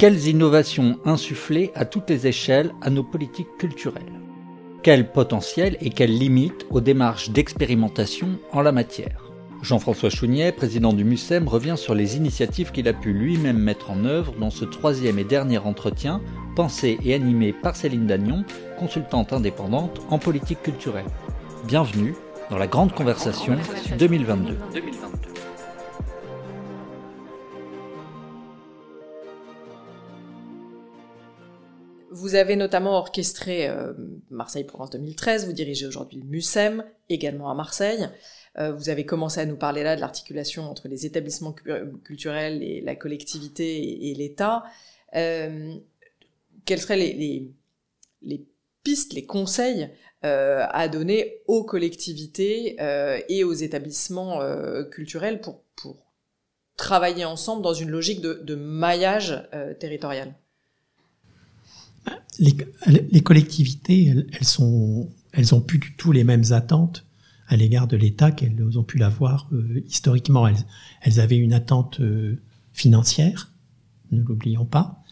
[0.00, 4.18] Quelles innovations insuffler à toutes les échelles à nos politiques culturelles?
[4.82, 9.30] Quel potentiel et quelles limites aux démarches d'expérimentation en la matière?
[9.60, 14.06] Jean-François Chounier, président du MUSEM, revient sur les initiatives qu'il a pu lui-même mettre en
[14.06, 16.22] œuvre dans ce troisième et dernier entretien,
[16.56, 18.46] pensé et animé par Céline Dagnon,
[18.78, 21.04] consultante indépendante en politique culturelle.
[21.66, 22.14] Bienvenue
[22.48, 23.58] dans la Grande Conversation
[23.98, 24.56] 2022.
[32.20, 33.94] Vous avez notamment orchestré euh,
[34.28, 38.10] Marseille Provence 2013, vous dirigez aujourd'hui le MUSEM, également à Marseille.
[38.58, 41.54] Euh, vous avez commencé à nous parler là de l'articulation entre les établissements
[42.04, 44.64] culturels et la collectivité et, l'État.
[45.16, 45.74] Euh,
[46.66, 47.54] quelles seraient les,
[48.84, 49.88] pistes, les conseils
[50.20, 52.76] à donner aux collectivités
[53.30, 54.40] et aux établissements
[54.90, 55.62] culturels pour,
[56.76, 59.42] travailler ensemble dans une logique de, maillage
[59.78, 60.34] territorial?
[62.38, 67.04] Les, collectivités, elles, elles, sont, elles ont plus du tout les mêmes attentes
[67.50, 70.46] à l'égard de l'État qu'elles ont pu l'avoir euh, historiquement.
[70.46, 72.40] Elles, avaient une attente euh,
[72.72, 73.50] financière,
[74.12, 75.02] ne l'oublions pas.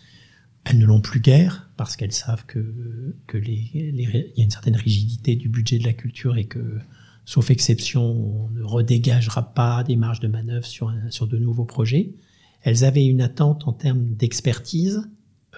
[0.65, 4.77] Elles ne l'ont plus guère parce qu'elles savent que, que les, y a une certaine
[4.77, 6.79] rigidité du budget de la culture et que,
[7.25, 12.13] sauf exception, on ne redégagera pas des marges de manœuvre sur, sur de nouveaux projets.
[12.63, 15.09] Elles avaient une attente en termes d'expertise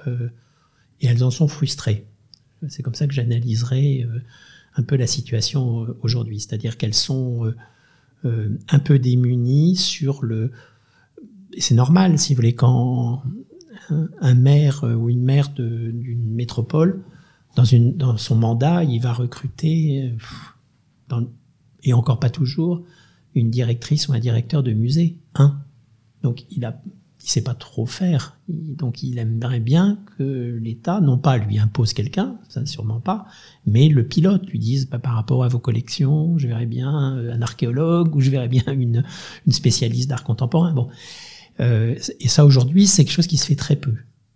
[0.07, 0.31] euh,
[1.01, 2.07] et elles en sont frustrées.
[2.69, 4.21] C'est comme ça que j'analyserai euh,
[4.77, 7.53] un peu la situation euh, aujourd'hui, c'est-à-dire qu'elles sont
[8.25, 10.53] euh, un peu démunies sur le...
[11.59, 13.23] C'est normal, si vous voulez, quand
[14.21, 17.03] un maire ou une maire d'une métropole,
[17.57, 20.15] dans, son mandat, il va recruter,
[21.83, 22.85] et encore pas toujours,
[23.35, 25.17] une directrice ou un directeur de musée.
[25.35, 25.61] Un.
[26.23, 26.81] Donc il a
[27.23, 28.39] il sait pas trop faire.
[28.49, 33.27] Donc il aimerait bien que l'État, non pas lui impose quelqu'un, ça sûrement pas,
[33.67, 37.43] mais le pilote lui dise bah, par rapport à vos collections, je verrais bien un
[37.43, 39.05] archéologue ou je verrais bien une,
[39.47, 40.73] une spécialiste d'art contemporain.
[40.73, 40.89] Bon,
[41.61, 43.95] euh, et ça aujourd'hui c'est quelque chose qui se fait très peu,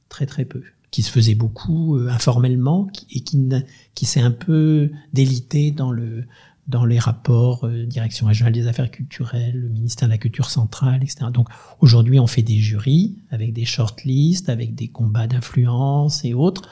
[0.08, 3.48] très très peu, qui se faisait beaucoup euh, informellement et qui,
[3.94, 6.25] qui s'est un peu délité dans le
[6.66, 11.02] dans les rapports euh, direction régionale des affaires culturelles, le ministère de la culture centrale,
[11.02, 11.26] etc.
[11.32, 11.48] Donc
[11.80, 16.69] aujourd'hui, on fait des jurys avec des shortlists, avec des combats d'influence et autres.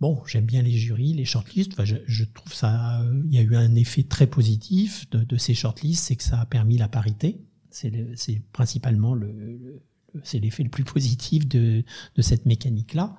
[0.00, 1.72] Bon, j'aime bien les jurys, les shortlists.
[1.74, 5.54] Enfin, je, trouve ça, il y a eu un effet très positif de, de ces
[5.54, 7.40] shortlists, c'est que ça a permis la parité.
[7.70, 9.82] C'est principalement le, le
[10.22, 11.84] c'est l'effet le plus positif de,
[12.14, 13.14] de cette mécanique-là.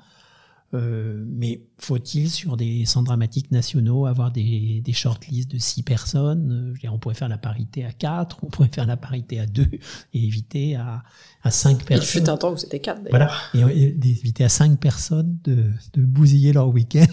[0.73, 6.51] Euh, mais faut-il sur des centres dramatiques nationaux avoir des, des shortlists de six personnes?
[6.51, 8.97] Euh, je veux dire, On pourrait faire la parité à quatre, on pourrait faire la
[8.97, 9.69] parité à deux
[10.13, 11.03] et éviter à,
[11.44, 12.22] à cinq personnes.
[12.22, 13.01] Il fut un temps où c'était quatre.
[13.09, 13.59] Voilà, et,
[14.03, 17.05] éviter à cinq personnes de, de bousiller leur week-end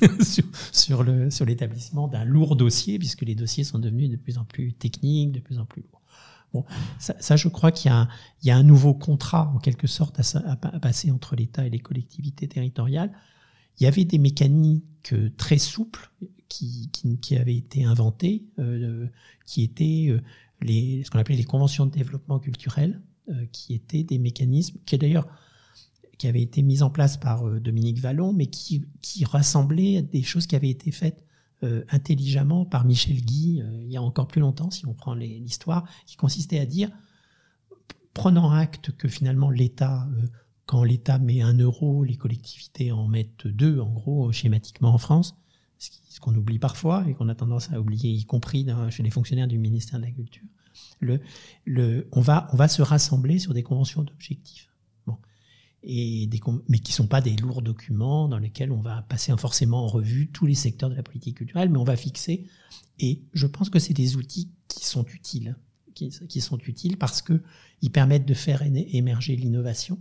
[0.22, 4.38] sur, sur, le, sur l'établissement d'un lourd dossier, puisque les dossiers sont devenus de plus
[4.38, 6.00] en plus techniques, de plus en plus lourds.
[6.98, 7.90] Ça, je crois qu'il
[8.42, 12.48] y, a un nouveau contrat, en quelque sorte, à, passer entre l'État et les collectivités
[12.48, 13.12] territoriales.
[13.80, 16.10] Il y avait des mécaniques très souples
[16.48, 16.90] qui,
[17.38, 19.06] avaient été inventées, euh,
[19.46, 20.20] qui étaient euh,
[20.62, 23.00] ce qu'on appelait les conventions de développement culturel,
[23.30, 25.26] euh, qui étaient des mécanismes qui d'ailleurs
[26.18, 28.84] qui avaient été mis en place par euh, Dominique Vallon, mais qui
[29.24, 31.23] rassemblaient des choses qui avaient été faites
[31.64, 35.14] euh, intelligemment par Michel Guy euh, il y a encore plus longtemps, si on prend
[35.14, 36.90] l'histoire, qui consistait à dire,
[38.12, 40.28] prenant acte que finalement l'État, euh,
[40.66, 45.36] quand l'État met un euro, les collectivités en mettent deux, en gros, schématiquement en France,
[45.78, 49.48] ce qu'on oublie parfois et qu'on a tendance à oublier, y compris chez les fonctionnaires
[49.48, 50.44] du ministère de la Culture.
[51.00, 51.20] Le,
[51.64, 54.73] le, on, va, on va se rassembler sur des conventions d'objectifs
[55.86, 59.84] et des, mais qui sont pas des lourds documents dans lesquels on va passer forcément
[59.84, 62.46] en revue tous les secteurs de la politique culturelle, mais on va fixer.
[62.98, 65.56] Et je pense que c'est des outils qui sont utiles,
[65.94, 67.42] qui, sont utiles parce que
[67.82, 70.00] ils permettent de faire émerger l'innovation,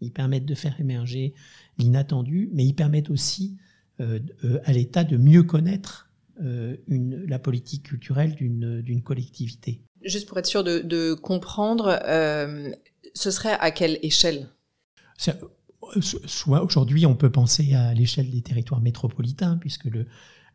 [0.00, 1.34] ils permettent de faire émerger
[1.78, 3.56] l'inattendu, mais ils permettent aussi
[4.00, 6.10] euh, euh à l'État de mieux connaître
[6.42, 9.82] euh, la politique culturelle d'une collectivité.
[10.02, 12.00] Juste pour être sûr de, comprendre,
[13.14, 14.48] ce serait à quelle échelle?
[16.00, 19.88] Soit aujourd'hui, on peut penser à l'échelle des territoires métropolitains, puisque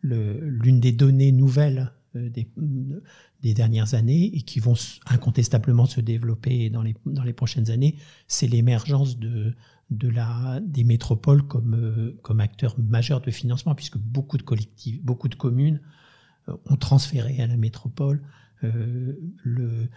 [0.01, 4.73] l'une des données nouvelles euh, des, dernières années et qui vont
[5.05, 7.95] incontestablement se développer dans les, prochaines années,
[8.27, 14.99] c'est l'émergence des métropoles comme, euh, comme acteurs majeurs de financement, puisque beaucoup de collectifs,
[15.03, 15.79] beaucoup de communes
[16.49, 18.23] euh, ont transféré à la métropole
[18.63, 19.89] le,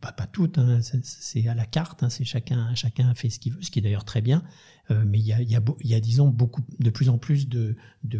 [0.00, 3.62] pas, toutes, hein, c'est à la carte, hein, c'est chacun, chacun fait ce qu'il veut,
[3.62, 4.42] ce qui est d'ailleurs très bien.
[4.90, 7.76] mais il y a, disons, beaucoup, de plus en plus de,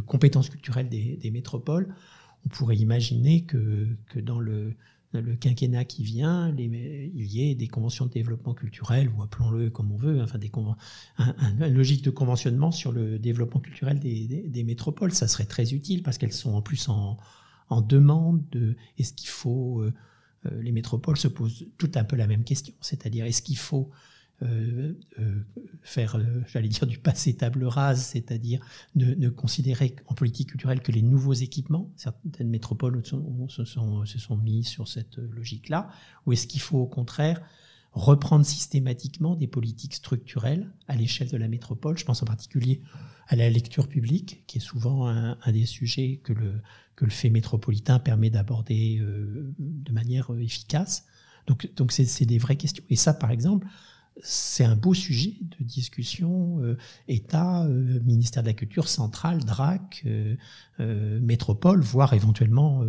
[0.07, 1.95] compétences culturelles des, métropoles.
[2.45, 4.75] On pourrait imaginer que, dans le,
[5.41, 9.97] quinquennat qui vient, il y ait des conventions de développement culturel, ou appelons-le comme on
[9.97, 10.51] veut, enfin des
[11.19, 15.13] un, logique de conventionnement sur le développement culturel des, métropoles.
[15.13, 17.17] Ça serait très utile parce qu'elles sont en plus en,
[17.83, 19.83] demande de est-ce qu'il faut.
[19.83, 19.93] Euh, euh,
[20.61, 23.91] les métropoles se posent tout un peu la même question, c'est-à-dire est-ce qu'il faut
[24.43, 25.47] euh, euh,
[25.81, 28.61] faire, euh, j'allais dire, du passé table rase, c'est-à-dire
[28.95, 31.91] ne, ne, considérer en politique culturelle que les nouveaux équipements?
[31.97, 35.89] Certaines métropoles se sont, se sont mis sur cette logique-là.
[36.27, 37.41] Ou est-ce qu'il faut au contraire
[37.97, 41.97] reprendre systématiquement des politiques structurelles à l'échelle de la métropole.
[41.97, 42.83] Je pense en particulier
[43.27, 46.61] à la lecture publique, qui est souvent un, des sujets que le,
[47.09, 51.07] fait métropolitain permet d'aborder euh, de manière efficace.
[51.47, 52.85] Donc, donc c'est des vraies questions.
[52.91, 53.67] Et ça, par exemple,
[54.23, 56.77] c'est un beau sujet de discussion euh,
[57.07, 62.85] État, euh, ministère de la Culture, centrale, DRAC, euh, métropole, voire éventuellement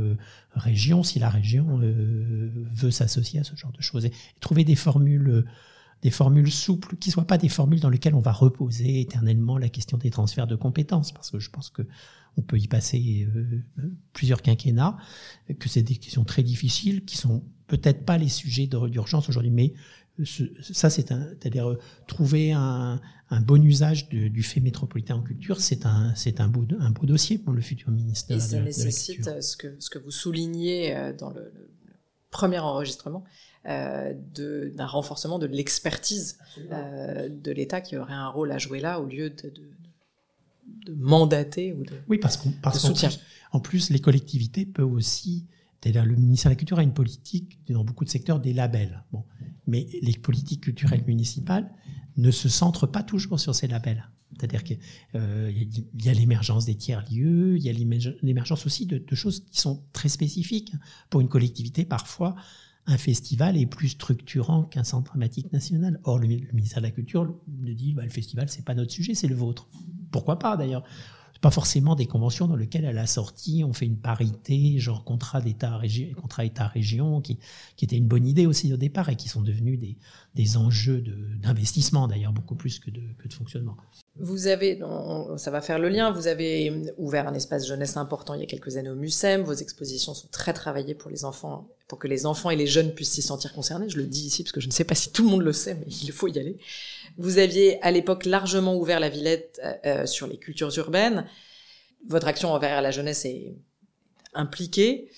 [0.53, 4.05] région, si la région veut s'associer à ce genre de choses.
[4.05, 5.45] Et, trouver des formules
[6.03, 9.67] des formules souples, qui soient pas des formules dans lesquelles on va reposer éternellement la
[9.67, 11.81] question des transferts de compétences, parce que je pense que
[12.37, 13.27] on peut y passer
[14.13, 14.95] plusieurs quinquennats,
[15.57, 19.73] que c'est des questions très difficiles, qui sont peut-être pas les sujets d'urgence aujourd'hui, mais
[20.61, 22.99] ça, c'est un, c'est-à-dire euh, trouver un,
[23.29, 27.05] un, bon usage du fait métropolitain en culture, c'est un, c'est un beau, un beau
[27.05, 28.37] dossier pour le futur ministère.
[28.37, 31.51] Et ça nécessite euh, ce que, ce que vous soulignez euh, dans le,
[32.31, 33.23] premier enregistrement,
[33.67, 36.37] euh, d'un renforcement de l'expertise
[36.71, 39.51] euh, de l'État qui aurait un rôle à jouer là au lieu de,
[40.95, 43.09] mandater ou de Oui, parce qu'on parce soutien.
[43.51, 45.45] En plus, les collectivités peuvent aussi
[45.81, 49.03] c'est-à-dire le ministère de la Culture a une politique dans beaucoup de secteurs des labels.
[49.11, 49.23] Bon,
[49.67, 51.69] mais les politiques culturelles municipales
[52.17, 54.09] ne se centrent pas toujours sur ces labels.
[54.37, 54.79] C'est-à-dire qu'il
[55.15, 55.51] euh,
[55.99, 57.73] y a l'émergence des tiers-lieux, il y a
[58.21, 60.73] l'émergence aussi de, choses qui sont très spécifiques.
[61.09, 62.35] Pour une collectivité, parfois,
[62.85, 65.99] un festival est plus structurant qu'un centre dramatique national.
[66.03, 69.15] Or, le, ministère de la Culture nous dit bah, le festival, c'est pas notre sujet,
[69.15, 69.69] c'est le vôtre.
[70.11, 70.83] Pourquoi pas d'ailleurs?
[71.41, 75.41] Pas forcément des conventions dans lesquelles à la sortie on fait une parité, genre contrat
[75.41, 77.39] d'État région, contrat État région, qui,
[77.75, 79.97] qui était une bonne idée aussi au départ et qui sont devenus des,
[80.35, 81.03] des enjeux
[81.41, 83.77] d'investissement d'ailleurs beaucoup plus que de, que de fonctionnement.
[84.19, 84.79] Vous avez,
[85.37, 88.47] ça va faire le lien, vous avez ouvert un espace jeunesse important il y a
[88.47, 92.25] quelques années au MUSEM, vos expositions sont très travaillées pour les enfants, pour que les
[92.25, 93.89] enfants et les jeunes puissent s'y sentir concernés.
[93.89, 95.53] Je le dis ici parce que je ne sais pas si tout le monde le
[95.53, 96.57] sait, mais il faut y aller.
[97.17, 101.25] Vous aviez à l'époque largement ouvert la Villette euh, euh, sur les cultures urbaines.
[102.07, 103.55] Votre action envers la jeunesse est
[104.33, 105.09] impliquée.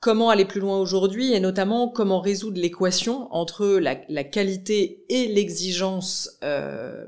[0.00, 5.28] Comment aller plus loin aujourd'hui et notamment comment résoudre l'équation entre la, la, qualité et
[5.28, 7.06] l'exigence euh,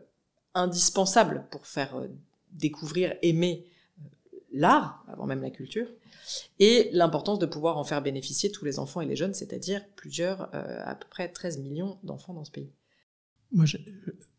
[0.55, 2.07] indispensable pour faire euh,
[2.53, 3.67] découvrir, aimer
[4.55, 5.87] l'art, avant même la culture,
[6.59, 10.55] et l'importance de pouvoir en faire bénéficier tous les enfants et les jeunes, c'est-à-dire plusieurs,
[10.55, 12.73] euh, à peu près 13 millions d'enfants dans ce pays.
[13.53, 13.67] Moi,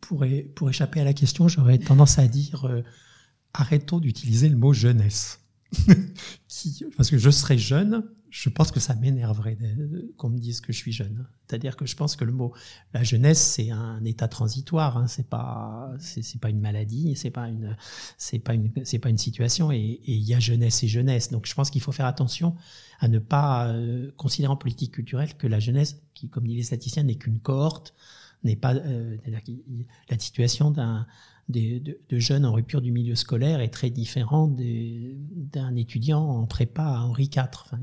[0.01, 0.25] pour,
[0.55, 2.67] pour, échapper à la question, j'aurais tendance à dire
[3.53, 5.39] arrêtons d'utiliser le mot jeunesse.
[6.47, 8.03] Qui, parce que je serais jeune,
[8.35, 9.57] je pense que ça m'énerverait
[10.17, 11.25] qu'on me dise que je suis jeune.
[11.47, 12.53] C'est-à-dire que je pense que le mot
[12.93, 17.47] la jeunesse c'est un état transitoire, hein, c'est pas c'est pas une maladie, c'est pas
[17.47, 17.77] une
[18.17, 21.31] c'est pas une c'est pas une situation et il y a jeunesse et jeunesse.
[21.31, 22.57] Donc je pense qu'il faut faire attention
[22.99, 26.63] à ne pas euh, considérer en politique culturelle que la jeunesse, qui comme disent les
[26.63, 27.93] statisticiens, n'est qu'une cohorte,
[28.45, 29.17] n'est pas euh,
[30.09, 31.05] la situation d'un
[31.49, 37.01] de, jeunes en rupture du milieu scolaire est très différent d'un étudiant en prépa à
[37.01, 37.43] Henri IV.
[37.65, 37.77] Enfin,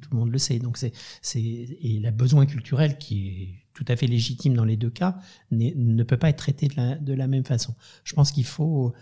[0.00, 0.58] tout le monde le sait.
[0.58, 0.92] Donc c'est,
[1.36, 5.18] et le besoin culturel qui est tout à fait légitime dans les deux cas
[5.50, 7.74] ne peut pas être traité de la, de la même façon.
[8.04, 8.94] Je pense qu'il faut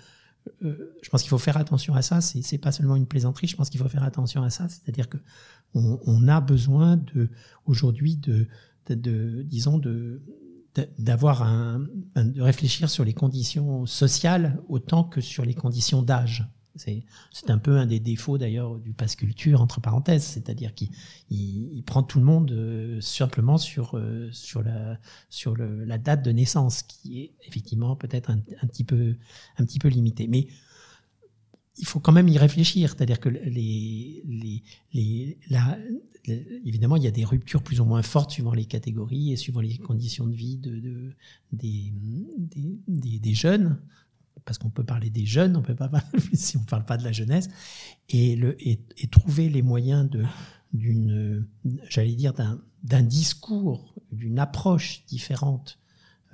[0.62, 2.21] euh, je pense qu'il faut faire attention à ça.
[2.21, 3.47] C'est, pas seulement une plaisanterie.
[3.47, 4.69] Je pense qu'il faut faire attention à ça.
[4.69, 5.19] C'est-à-dire que
[5.75, 7.31] on, a besoin de
[7.64, 8.47] aujourd'hui de,
[8.90, 10.21] de, disons de
[10.99, 11.87] d'avoir un,
[12.17, 16.47] de réfléchir sur les conditions sociales autant que sur les conditions d'âge.
[16.76, 20.88] C'est un peu un des défauts d'ailleurs du passe culture entre parenthèses, c'est-à-dire qu'il
[21.29, 24.99] il, prend tout le monde euh, simplement sur euh, sur la
[25.29, 29.17] sur le, la date de naissance, qui est effectivement peut-être un, un, petit peu
[29.59, 30.29] un petit peu limité.
[30.29, 30.47] Mais
[31.76, 34.62] il faut quand même y réfléchir, c'est-à-dire que les, les,
[34.93, 35.76] les, la,
[36.25, 39.61] évidemment, il y a des ruptures plus ou moins fortes suivant les catégories et suivant
[39.61, 41.12] les conditions de vie de, de
[41.52, 41.93] des,
[42.88, 43.79] des, des, jeunes.
[44.45, 47.05] parce qu'on peut parler des jeunes, on peut pas parler si on parle pas de
[47.05, 47.49] la jeunesse,
[48.09, 48.79] et, le, et,
[49.11, 50.09] trouver les moyens
[50.73, 51.47] d'une,
[51.88, 55.79] j'allais dire d'un discours, d'une approche différente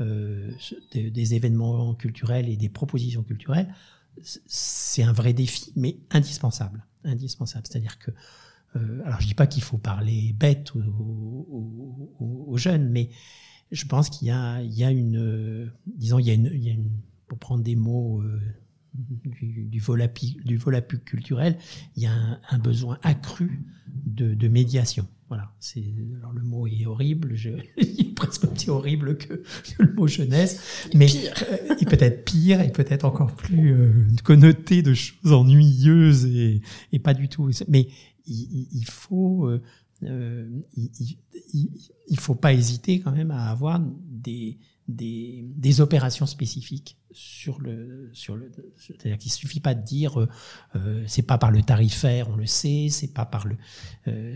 [0.01, 0.53] euh,
[0.93, 3.75] des, des, événements culturels et des propositions culturelles,
[4.23, 7.67] c'est un vrai défi, mais indispensable, indispensable.
[7.67, 8.13] C'est-à-dire que
[8.75, 13.11] alors je dis pas qu'il faut parler bête aux, jeunes, mais
[13.71, 16.65] je pense qu'il y a, il y a une, disons, il y a une, il
[16.65, 16.91] y a une
[17.29, 18.41] pour prendre des mots euh,
[18.95, 21.57] du, du, volapi, du volapu culturel,
[21.97, 23.63] il y a un, un besoin accru
[24.07, 25.07] de, de, médiation.
[25.29, 25.85] Voilà, c'est
[26.19, 30.07] alors le mot est horrible, je, il est presque aussi horrible que, que le mot
[30.07, 33.93] jeunesse, mais euh, il peut être pire et peut-être encore plus euh,
[34.25, 37.51] connoté de choses ennuyeuses et, et pas du tout.
[37.69, 37.89] Mais
[38.29, 39.63] il, il faut euh,
[40.05, 47.61] euh il, faut pas hésiter quand même à avoir des des, des opérations spécifiques sur
[47.61, 50.29] le sur le c'est-à-dire qu'il suffit pas de dire euh,
[50.77, 53.57] euh, c'est pas par le tarifaire on le sait c'est pas par le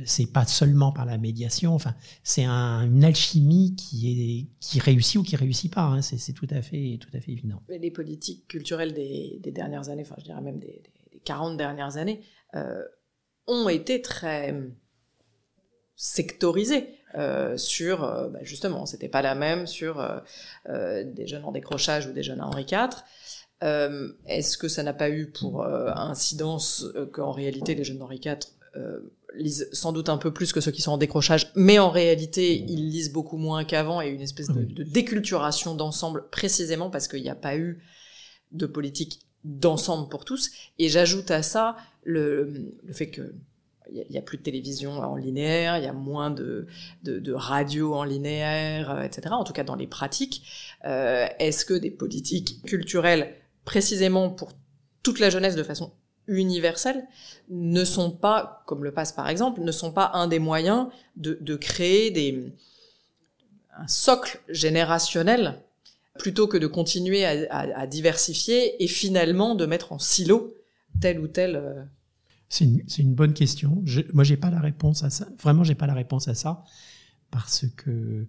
[0.05, 1.75] c'est pas seulement par la médiation.
[1.75, 6.33] Enfin c'est un, une alchimie qui est qui réussit ou qui réussit pas hein, c'est
[6.33, 7.63] tout à fait tout à fait évident.
[7.69, 10.83] Les politiques culturelles des, des dernières années enfin je dirais même des,
[11.13, 12.21] des 40 dernières années
[13.47, 14.55] ont été très
[15.97, 20.19] sectorisées euh, sur euh, bah justement, c'était pas la même sur euh,
[20.69, 22.89] euh, des jeunes en décrochage ou des jeunes à Henri IV.
[23.63, 28.39] Euh, est-ce que ça n'a pas eu pour incidence qu'en réalité les jeunes d'Henri IV
[29.35, 32.57] lisent sans doute un peu plus que ceux qui sont en décrochage, mais en réalité
[32.57, 37.23] ils lisent beaucoup moins qu'avant et une espèce de, de déculturation d'ensemble précisément parce qu'il
[37.23, 37.85] n'y a pas eu
[38.51, 40.51] de politique d'ensemble pour tous.
[40.79, 43.35] Et j'ajoute à ça le, le fait que
[43.91, 46.67] il n'y a, plus de télévision en linéaire, il y a moins de,
[47.03, 49.29] de, de radio en linéaire, euh, etc.
[49.33, 50.47] En tout cas dans les pratiques.
[50.85, 53.35] Euh, Est-ce que des politiques culturelles,
[53.65, 54.53] précisément pour
[55.03, 55.93] toute la jeunesse de façon
[56.27, 57.07] universelle,
[57.51, 61.37] ne sont pas, comme le passe par exemple, ne sont pas un des moyens de,
[61.41, 62.53] de créer des,
[63.77, 65.61] un socle générationnel
[66.19, 70.55] plutôt que de continuer à, diversifier et finalement de mettre en silo
[71.01, 71.83] tel ou tel euh,
[72.53, 72.67] c'est
[72.99, 73.81] une, bonne question.
[73.87, 75.27] Je, moi, j'ai pas la réponse à ça.
[75.43, 76.65] Vraiment, j'ai pas la réponse à ça
[77.31, 78.27] parce que,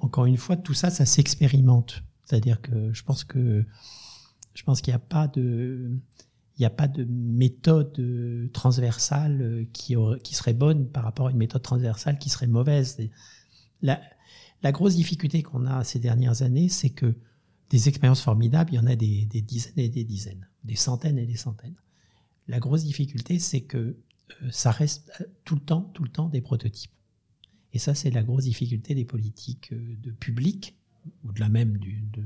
[0.00, 2.02] encore une fois, tout ça, ça s'expérimente.
[2.24, 3.66] C'est-à-dire que je pense que
[4.54, 5.90] je pense qu'il n'y a pas de
[6.56, 11.30] il n'y a pas de méthode transversale qui, aurait, qui serait bonne par rapport à
[11.30, 12.96] une méthode transversale qui serait mauvaise.
[13.82, 17.14] La, grosse difficulté qu'on a ces dernières années, c'est que
[17.70, 21.26] des expériences formidables, il y en a des, dizaines et des dizaines, des centaines et
[21.26, 21.76] des centaines.
[22.48, 26.28] La grosse difficulté, c'est que euh, ça reste euh, tout le temps, tout le temps
[26.28, 26.92] des prototypes.
[27.74, 30.76] Et ça, c'est la grosse difficulté des politiques euh, de public,
[31.24, 32.22] au-delà même de,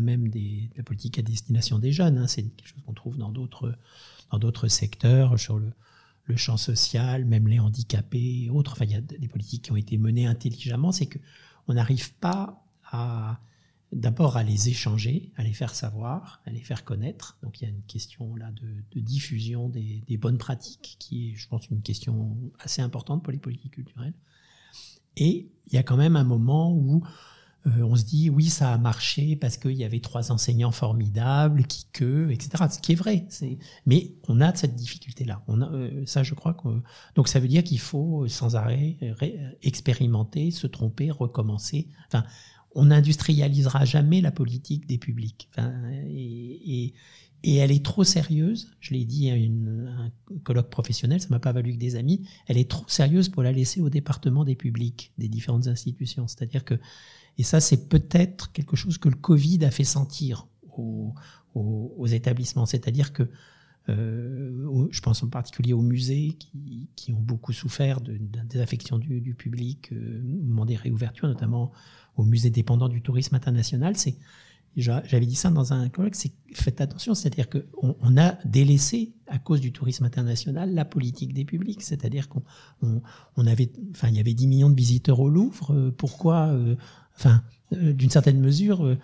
[0.00, 2.18] même de la politique à destination des jeunes.
[2.18, 2.28] Hein.
[2.28, 3.76] C'est quelque chose qu'on trouve dans d'autres,
[4.30, 5.72] dans d'autres secteurs, sur le,
[6.26, 8.72] le champ social, même les handicapés et autres.
[8.72, 10.92] Enfin, il y a des politiques qui ont été menées intelligemment.
[10.92, 11.18] C'est que
[11.68, 13.40] on n'arrive pas à
[13.92, 17.38] d'abord à les échanger, à les faire savoir, à les faire connaître.
[17.42, 21.48] Donc il y a une question là de, diffusion des, bonnes pratiques, qui est, je
[21.48, 24.14] pense, une question assez importante pour les politiques culturelles.
[25.16, 27.02] Et il y a quand même un moment où
[27.66, 31.66] euh, on se dit oui, ça a marché parce qu'il y avait trois enseignants formidables,
[31.66, 32.64] qui que, etc.
[32.70, 33.26] Ce qui est vrai.
[33.28, 33.58] C'est...
[33.86, 35.42] Mais on a cette difficulté-là.
[35.48, 36.68] On a, euh, ça, je crois que
[37.14, 38.96] donc ça veut dire qu'il faut sans arrêt
[39.62, 41.88] expérimenter, se tromper, recommencer.
[42.06, 42.24] Enfin,
[42.76, 45.48] on n'industrialisera jamais la politique des publics.
[46.08, 46.92] Et,
[47.42, 48.72] et, elle est trop sérieuse.
[48.80, 50.10] Je l'ai dit à un
[50.42, 52.26] colloque professionnel, ça m'a pas valu que des amis.
[52.46, 56.26] Elle est trop sérieuse pour la laisser au département des publics, des différentes institutions.
[56.26, 56.74] C'est-à-dire que,
[57.38, 61.14] et ça, c'est peut-être quelque chose que le Covid a fait sentir aux,
[62.06, 62.66] établissements.
[62.66, 63.30] C'est-à-dire que
[63.88, 66.36] euh, je pense en particulier aux musées
[66.96, 71.72] qui, ont beaucoup souffert de, désaffection du, du public euh, au moment des réouvertures, notamment
[72.16, 74.16] au musée dépendant du tourisme international, c'est
[74.76, 79.38] j'avais dit ça dans un colloque, c'est faites attention, c'est-à-dire qu'on on a délaissé à
[79.38, 82.42] cause du tourisme international la politique des publics, c'est-à-dire qu'on
[82.82, 83.00] on,
[83.36, 86.76] on, avait, enfin il y avait 10 millions de visiteurs au Louvre, euh, pourquoi, euh,
[87.16, 87.42] enfin
[87.72, 88.96] euh, d'une certaine mesure,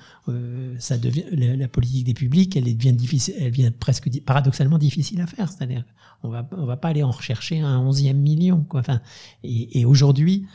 [0.78, 5.26] ça devient la, politique des publics, elle devient difficile, elle devient presque paradoxalement difficile à
[5.26, 5.84] faire, c'est-à-dire
[6.22, 8.80] on va on va pas aller en rechercher un onzième million, quoi.
[8.80, 9.00] Enfin
[9.42, 10.46] et, et aujourd'hui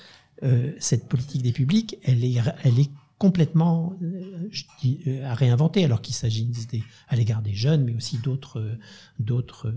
[0.78, 4.50] cette politique des publics, elle est, elle est complètement euh,
[5.08, 6.50] euh, à réinventer, alors qu'il s'agit
[7.08, 8.78] à l'égard des jeunes, mais aussi d'autres,
[9.20, 9.74] d'autres,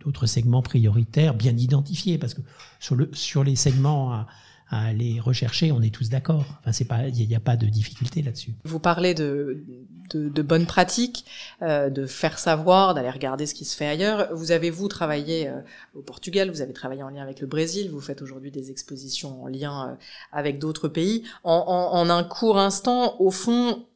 [0.00, 2.42] d'autres segments prioritaires bien identifiés, parce que
[2.80, 4.26] sur, le, sur les segments à,
[4.68, 6.44] aller rechercher, on est tous d'accord.
[6.60, 8.54] Enfin, c'est pas, il n'y a, pas de difficulté là-dessus.
[8.64, 9.64] Vous parlez de,
[10.10, 11.24] de, de bonnes pratiques,
[11.62, 14.28] euh, de faire savoir, d'aller regarder ce qui se fait ailleurs.
[14.34, 15.60] Vous avez vous travaillé euh,
[15.94, 19.42] au Portugal, vous avez travaillé en lien avec le Brésil, vous faites aujourd'hui des expositions
[19.42, 19.94] en lien euh,
[20.32, 21.24] avec d'autres pays.
[21.42, 23.86] En, en, en un court instant, au fond,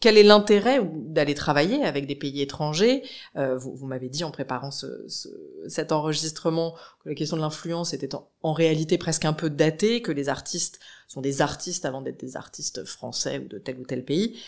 [0.00, 3.02] quel est l'intérêt d'aller travailler avec des pays étrangers?
[3.36, 5.28] Euh, Vous, vous m'avez dit en préparant ce, ce,
[5.66, 10.02] cet enregistrement que la question de l'influence était en, en, réalité presque un peu datée,
[10.02, 10.78] que les artistes
[11.08, 14.38] sont des artistes avant d'être des artistes français ou de tel ou tel pays.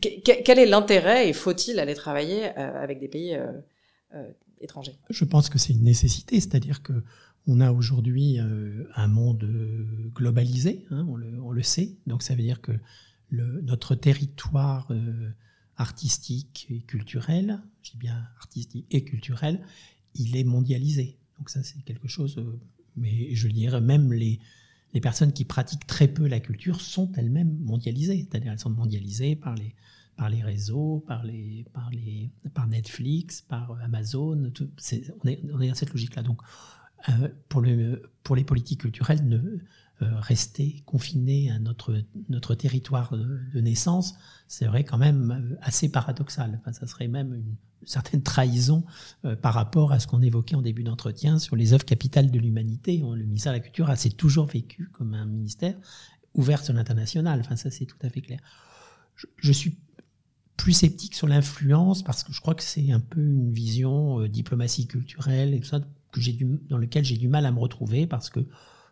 [0.00, 3.46] Quel est l'intérêt et faut-il aller travailler euh, avec des pays euh,
[4.14, 4.30] euh,
[4.60, 4.96] étrangers?
[5.10, 6.92] Je pense que c'est une nécessité, c'est-à-dire que
[7.50, 8.38] on a aujourd'hui
[8.94, 9.48] un monde
[10.14, 11.16] globalisé, hein, on,
[11.50, 12.72] le, sait, donc ça veut dire que
[13.30, 14.92] notre territoire
[15.78, 19.62] artistique et culturel, dis bien artistique et culturel,
[20.14, 21.16] il est mondialisé.
[21.38, 22.38] Donc ça, c'est quelque chose,
[22.96, 24.40] mais je dirais même les,
[24.94, 28.26] les personnes qui pratiquent très peu la culture sont elles-mêmes mondialisées.
[28.28, 29.74] C'est-à-dire elles sont mondialisées par les,
[30.16, 31.64] par les réseaux, par, les,
[32.54, 34.50] par, Netflix, par Amazon.
[34.54, 35.28] Tout, est, on,
[35.60, 36.22] est, dans cette logique-là.
[36.22, 36.40] Donc,
[37.08, 39.58] euh, pour, le, pour les politiques culturelles, ne,
[40.00, 44.14] euh, rester confiné à notre, notre territoire de, naissance,
[44.46, 46.60] c'est vrai quand même assez paradoxal.
[46.72, 48.84] Ça serait même une certaine trahison
[49.24, 52.38] euh, par rapport à ce qu'on évoquait en début d'entretien sur les œuvres capitales de
[52.38, 52.98] l'humanité.
[52.98, 55.74] Le ministère de la Culture s'est toujours vécu comme un ministère
[56.34, 57.40] ouvert sur l'international.
[57.40, 58.40] Enfin, ça c'est tout à fait clair.
[59.36, 59.76] Je, suis
[60.56, 64.28] plus sceptique sur l'influence parce que je crois que c'est un peu une vision euh,
[64.28, 65.80] diplomatie culturelle et tout ça
[66.68, 68.40] dans lequel j'ai du mal à me retrouver parce que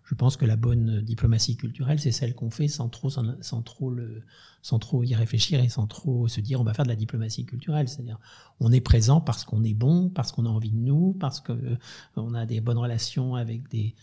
[0.06, 5.02] je pense que la bonne diplomatie culturelle, c'est celle qu'on fait sans trop, sans, trop
[5.02, 7.88] y réfléchir et sans trop se dire on va faire de la diplomatie culturelle.
[7.88, 8.20] C'est-à-dire
[8.60, 11.52] on est présent parce qu'on est bon, parce qu'on a envie de nous, parce que
[11.52, 13.94] euh, a des bonnes relations avec des,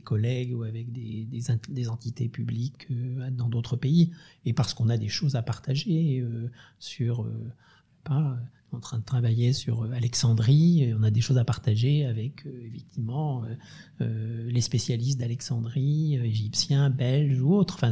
[0.00, 4.10] collègues ou avec des, entités publiques euh, dans d'autres pays,
[4.44, 7.24] et parce qu'on a des choses à partager euh, sur
[8.72, 10.92] en train de travailler sur euh, Alexandrie.
[10.98, 12.70] On a des choses à partager avec, euh,
[14.00, 17.74] euh, les spécialistes d'Alexandrie, égyptiens, belges ou autres.
[17.76, 17.90] Enfin,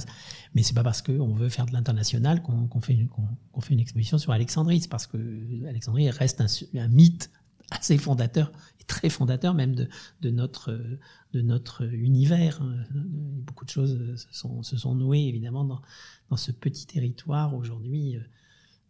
[0.54, 4.32] mais c'est pas parce qu'on veut faire de l'international qu'on qu fait, une exposition sur
[4.32, 4.80] Alexandrie.
[4.80, 7.30] C'est parce que Alexandrie reste un, mythe
[7.70, 12.60] assez fondateur, et très fondateur même de, notre, univers.
[12.92, 18.18] Beaucoup de choses se sont, nouées, évidemment, dans ce petit territoire aujourd'hui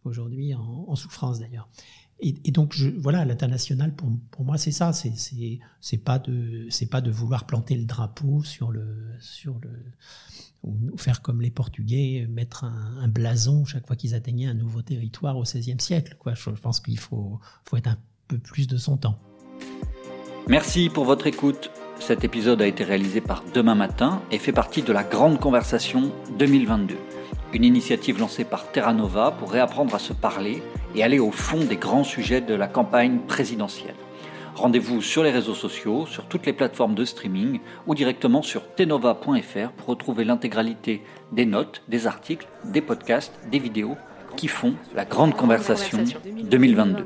[0.07, 1.69] aujourd'hui en, souffrance d'ailleurs.
[2.19, 4.09] Et, donc je, voilà, l'international pour,
[4.43, 5.13] moi c'est ça, c'est
[5.81, 8.87] c'est pas de vouloir planter le drapeau sur le
[9.19, 9.69] sur le
[10.63, 15.37] ou faire comme les Portugais, mettre un, blason chaque fois qu'ils atteignaient un nouveau territoire
[15.37, 16.17] au XVIe siècle.
[16.33, 17.39] Je, pense qu'il faut
[17.75, 19.19] être un peu plus de son temps.
[20.47, 21.69] Merci pour votre écoute.
[21.99, 26.11] Cet épisode a été réalisé par Demain Matin et fait partie de la Grande Conversation
[26.37, 26.95] 2022
[27.57, 30.61] une initiative lancée par Terra Nova pour réapprendre à se parler
[30.93, 33.95] et aller au fond des grands sujets de la campagne présidentielle.
[34.53, 39.71] Rendez-vous sur les réseaux sociaux, sur toutes les plateformes de streaming ou directement sur tenova.fr
[39.75, 43.97] pour retrouver l'intégralité des notes, des articles, des podcasts, des vidéos
[44.35, 46.03] qui font la grande conversation
[46.43, 47.05] 2022.